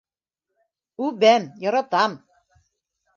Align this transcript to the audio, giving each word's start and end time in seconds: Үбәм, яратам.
Үбәм, 1.07 1.45
яратам. 1.65 2.17